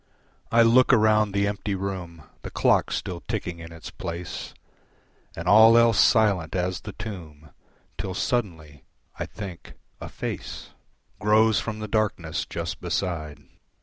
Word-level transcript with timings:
I 0.51 0.63
look 0.63 0.91
around 0.91 1.31
the 1.31 1.45
empty 1.45 1.75
room, 1.75 2.23
The 2.41 2.49
clock 2.49 2.89
still 2.91 3.21
ticking 3.27 3.59
in 3.59 3.71
its 3.71 3.91
place, 3.91 4.55
And 5.35 5.47
all 5.47 5.77
else 5.77 5.99
silent 5.99 6.55
as 6.55 6.81
the 6.81 6.93
tomb, 6.93 7.51
Till 7.99 8.15
suddenly, 8.15 8.83
I 9.19 9.27
think, 9.27 9.73
a 9.99 10.09
face 10.09 10.69
Grows 11.19 11.59
from 11.59 11.77
the 11.81 11.87
darkness 11.87 12.47
just 12.47 12.81
beside. 12.81 13.43